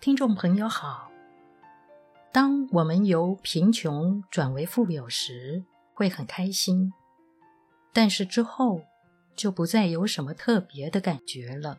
[0.00, 1.10] 听众朋友好。
[2.32, 6.90] 当我们由贫穷转为富有时，会很开心，
[7.92, 8.80] 但是之后
[9.36, 11.76] 就不再有什么特别的感觉了。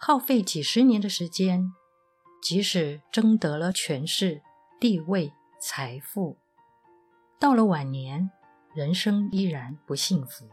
[0.00, 1.70] 耗费几十年的时间，
[2.42, 4.40] 即使争得了权势、
[4.80, 6.38] 地位、财富，
[7.38, 8.30] 到了晚年，
[8.72, 10.48] 人生依然不幸福。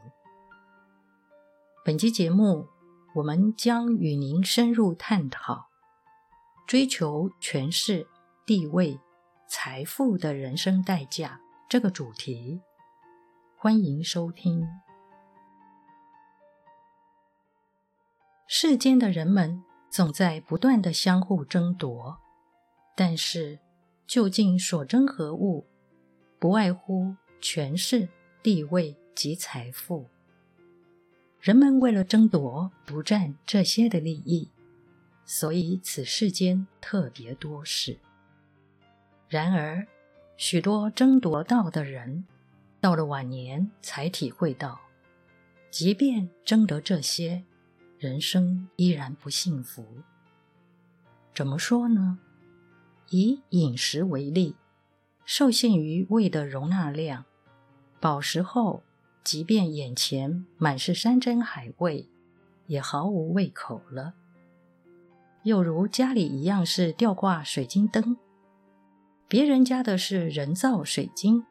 [1.85, 2.67] 本期节目，
[3.13, 5.69] 我们将与您深入探讨
[6.67, 8.07] 追求权势、
[8.43, 8.99] 地位、
[9.47, 12.59] 财富的人生代价这个主题。
[13.55, 14.67] 欢迎收听。
[18.47, 22.17] 世间的人们总在不断地相互争夺，
[22.95, 23.59] 但是
[24.07, 25.67] 究竟所争何物？
[26.39, 28.09] 不外乎权势、
[28.41, 30.09] 地位及财富。
[31.39, 34.49] 人们为了争夺、独占这些的利益，
[35.25, 37.97] 所以此世间特别多事。
[39.27, 39.85] 然而，
[40.37, 42.25] 许多争夺到的人，
[42.79, 44.79] 到了晚年才体会到，
[45.71, 47.43] 即便争得这些，
[47.97, 49.85] 人生依然不幸福。
[51.33, 52.19] 怎么说呢？
[53.09, 54.55] 以饮食为例，
[55.25, 57.25] 受限于胃的容纳量，
[57.99, 58.83] 饱食后。
[59.23, 62.07] 即便眼前满是山珍海味，
[62.67, 64.13] 也毫无胃口了。
[65.45, 68.17] 又如家里一样是吊挂水晶灯，
[69.27, 71.45] 别人家的是人造水晶，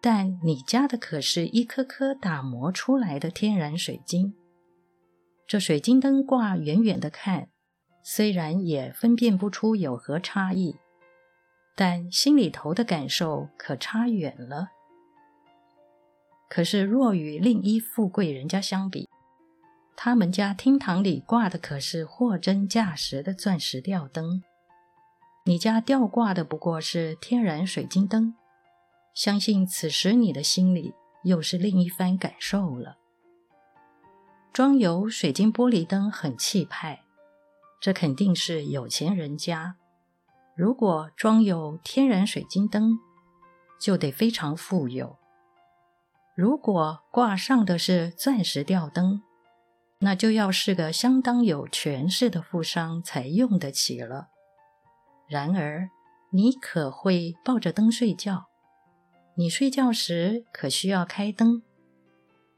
[0.00, 4.32] 但你家的可是一颗颗打磨出来的天然水晶。
[5.46, 7.50] 这水晶灯挂远远的看，
[8.02, 10.76] 虽然也分辨不出有何差异，
[11.76, 14.68] 但心里头的感受可差远了。
[16.48, 19.10] 可是，若与另一富贵人家相比，
[20.04, 24.42] 他们家厅堂里挂的可是货真价实的钻石吊灯，
[25.44, 28.34] 你家吊挂的不过是天然水晶灯。
[29.14, 30.92] 相信此时你的心里
[31.22, 32.96] 又是另一番感受了。
[34.52, 37.04] 装有水晶玻璃灯很气派，
[37.80, 39.74] 这肯定是有钱人家；
[40.56, 42.98] 如果装有天然水晶灯，
[43.80, 45.16] 就得非常富有。
[46.34, 49.22] 如果挂上的是钻石吊灯，
[50.04, 54.30] 那就要是个相当有权势的富商才用得起了。
[55.28, 55.88] 然而，
[56.30, 58.48] 你可会抱着灯睡觉？
[59.36, 61.62] 你睡觉时可需要开灯？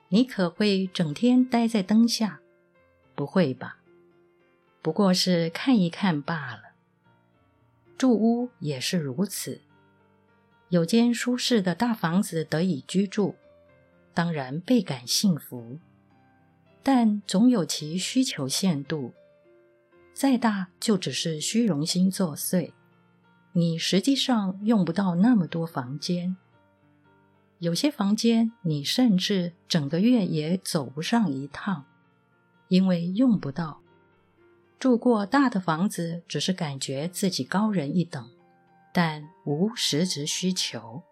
[0.09, 2.41] 你可会整天待在灯下？
[3.15, 3.77] 不会吧？
[4.81, 6.63] 不过是看一看罢了。
[7.99, 9.61] 住屋也是如此，
[10.71, 13.37] 有间舒适的大房子得以居住。
[14.15, 15.79] 当然倍感幸福，
[16.85, 19.13] 但总有其需求限度。
[20.13, 22.73] 再大，就只是虚荣心作祟。
[23.53, 26.37] 你实际上用不到那么多房间，
[27.59, 31.87] 有些房间你甚至整个月也走不上一趟，
[32.69, 33.81] 因为用不到。
[34.79, 38.29] 住过大的房子，只是感觉自己高人一等，
[38.93, 41.03] 但无实质需求。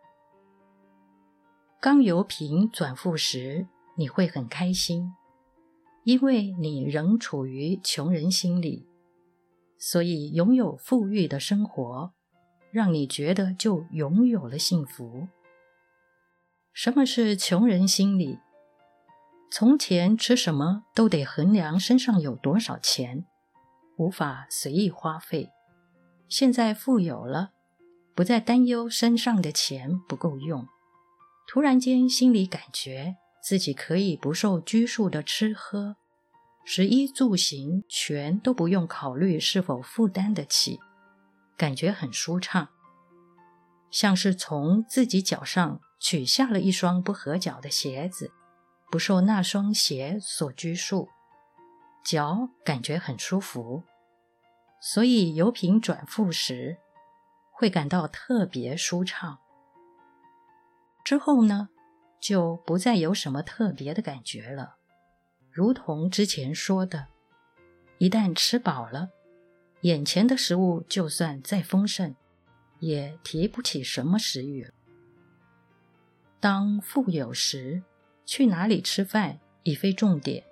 [1.80, 3.66] 刚由贫转富时，
[3.96, 5.12] 你会很开心，
[6.04, 8.86] 因为你仍处于穷人心理，
[9.78, 12.12] 所以拥有富裕的生活，
[12.70, 15.28] 让你觉得就拥有了幸福。
[16.72, 18.38] 什么是穷人心理？
[19.50, 23.26] 从前吃什么都得衡量身上有多少钱，
[23.98, 25.50] 无法随意花费。
[26.26, 27.52] 现在富有了，
[28.14, 30.66] 不再担忧身上的钱不够用。
[31.46, 35.96] 突然间，心里感觉自己可以不受拘束的吃喝，
[36.64, 40.78] 食衣住行全都不用考虑是否负担得起，
[41.56, 42.68] 感觉很舒畅，
[43.90, 48.30] 像是从自己脚上取下了一双不合脚的鞋子，
[48.92, 51.08] 不受那双鞋所拘束，
[52.04, 53.82] 脚感觉很舒服，
[54.80, 56.78] 所以由贫转富时
[57.50, 59.40] 会感到特别舒畅。
[61.04, 61.68] 之后呢，
[62.22, 64.76] 就不再有什么特别的感觉了。
[65.50, 67.08] 如同之前说的，
[67.98, 69.10] 一旦吃饱了，
[69.80, 72.14] 眼前的食物就算再丰盛，
[72.78, 74.70] 也提不起什么食欲。
[76.38, 77.82] 当富有时，
[78.24, 80.44] 去哪里吃饭已非重点，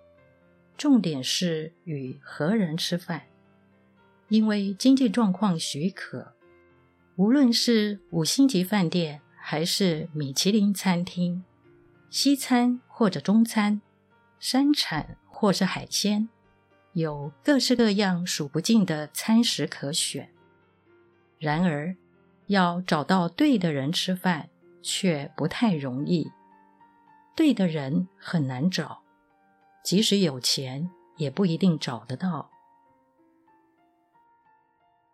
[0.76, 3.22] 重点是与何人吃饭。
[4.28, 6.34] 因为经济状况许可，
[7.16, 11.44] 无论是五星级饭店，还是米其林餐厅，
[12.10, 13.80] 西餐或者中餐，
[14.40, 16.28] 山产或是海鲜，
[16.92, 20.28] 有各式各样数不尽的餐食可选。
[21.38, 21.96] 然而，
[22.48, 24.50] 要找到对的人吃饭
[24.82, 26.28] 却不太容易。
[27.36, 29.02] 对的人很难找，
[29.84, 32.50] 即使有钱，也不一定找得到。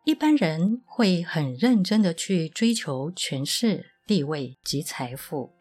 [0.05, 5.56] 一般人会很认真的去追求权势、地位及财富，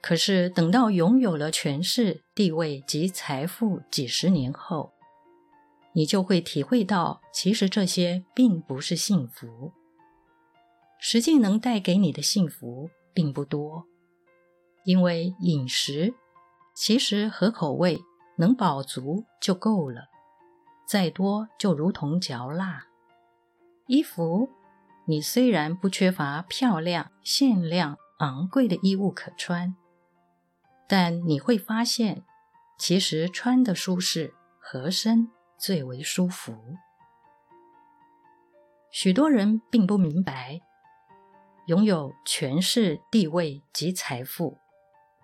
[0.00, 4.92] 可是等到拥有了权势、地位及财富几十年后，
[5.94, 9.72] 你就会体会到，其实这些并不是幸福。
[10.98, 13.84] 实际能带给你的幸福并不多，
[14.84, 16.14] 因为饮食
[16.74, 18.00] 其实合口味
[18.38, 20.02] 能饱足就够了，
[20.86, 22.86] 再多就如同嚼蜡。
[23.86, 24.48] 衣服，
[25.06, 29.76] 你虽然不缺乏漂亮、限量、昂贵的衣物可穿，
[30.88, 32.24] 但你会发现，
[32.78, 35.30] 其实穿的舒适、合身。
[35.58, 36.54] 最为舒服。
[38.90, 40.60] 许多人并不明白，
[41.66, 44.58] 拥有权势、地位及财富，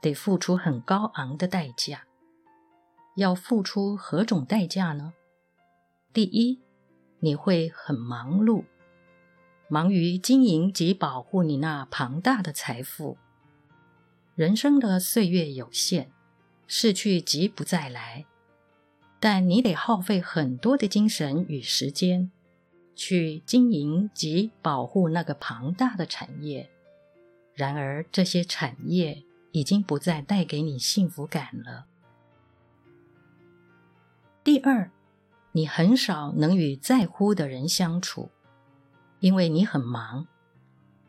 [0.00, 2.06] 得付出很高昂的代价。
[3.16, 5.12] 要付出何种代价呢？
[6.14, 6.62] 第一，
[7.18, 8.64] 你会很忙碌，
[9.68, 13.18] 忙于经营及保护你那庞大的财富。
[14.34, 16.10] 人生的岁月有限，
[16.66, 18.24] 逝去即不再来。
[19.20, 22.30] 但你得耗费很多的精神与时间，
[22.94, 26.70] 去经营及保护那个庞大的产业。
[27.54, 31.84] 然而，这些产业已经不再带给你幸福感了。
[34.42, 34.90] 第二，
[35.52, 38.30] 你很少能与在乎的人相处，
[39.20, 40.26] 因为你很忙，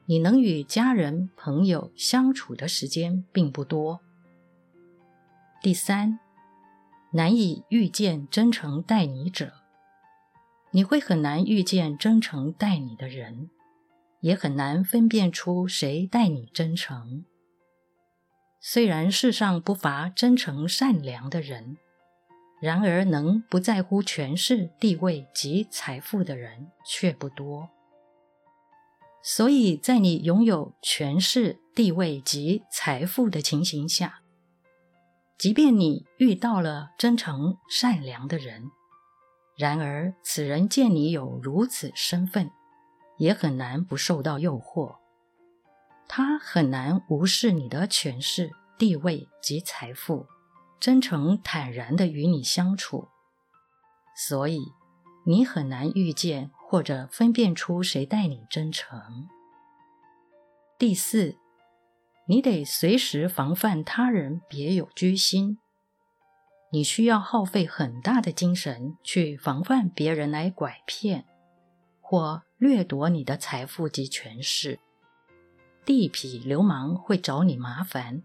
[0.06, 4.02] 你能与家人、朋友相处的时间并不多。
[5.62, 6.20] 第三，
[7.14, 9.54] 难以遇见真诚待你者，
[10.72, 13.50] 你会很难遇见真诚待你的人，
[14.20, 17.24] 也很难分辨出谁待你真诚。
[18.60, 21.78] 虽然世上不乏真诚善良的人，
[22.62, 27.70] 然而能不在乎权势、地位及财富的人却不多。
[29.25, 34.22] 所以在你拥有权势、地位及财富的情形下，
[35.38, 38.70] 即便你遇到了真诚善良的人，
[39.58, 42.52] 然而此人见你有如此身份，
[43.18, 44.98] 也很难不受到诱惑。
[46.06, 50.28] 他很难无视你的权势、地位及财富，
[50.81, 53.08] 真诚坦然的与你相处。
[54.28, 54.60] 所以，
[55.26, 59.30] 你很难遇见或者分辨出谁待你真诚。
[60.80, 61.38] 第四。
[62.25, 65.60] 你得随时防范他人别有居心，
[66.72, 71.25] 你需要耗费很大的精神去防范别人来拐骗
[72.02, 74.80] 或掠夺你的财富及权势。
[75.86, 78.24] 地痞流氓会找你麻烦，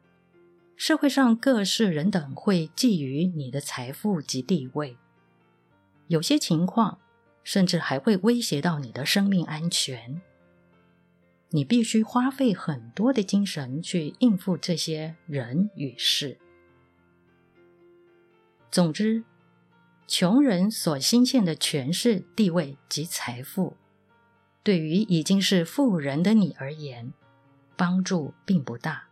[0.75, 4.97] 社会上各式人等会觊觎你的财富及地位，
[6.07, 6.99] 有些情况
[7.49, 10.21] 甚至还会威胁到你的生命安全。
[11.49, 16.37] 你必须花费很多的精神去应付这些人与事。
[18.71, 19.25] 总之，
[20.07, 23.79] 穷人所欣羡的权势、地位及财富，
[24.63, 27.15] 对于已经是富人的你而言，
[27.79, 29.09] 帮助并不大，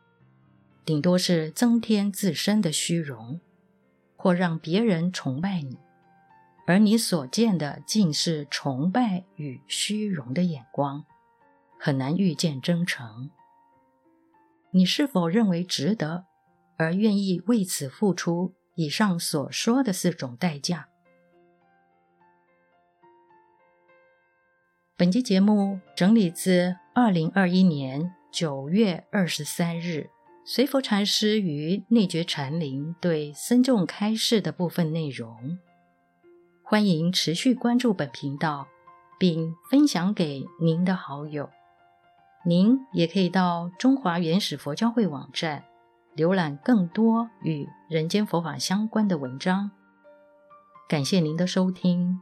[0.84, 3.40] 顶多是增添自身的虚荣，
[4.14, 5.78] 或让别人崇拜你，
[6.66, 11.04] 而你所见的尽是崇拜与虚荣的眼光。
[11.78, 13.30] 很难遇见真诚。
[14.72, 16.24] 你是否认为值得，
[16.76, 20.88] 而愿意为此付出以上所说的四种代价？
[24.96, 30.08] 本期节目整理自二零二一年九月二十三日
[30.44, 35.58] 随佛禅师于内觉禅林对僧众开示的部分内容。
[36.68, 38.66] 欢迎持续关注本频道，
[39.20, 41.48] 并分享给您的好友。
[42.44, 45.62] 您也可以到中华原始佛教会网站
[46.16, 49.70] 浏览更多与人间佛法相关的文章。
[50.88, 52.20] 感谢您的收听。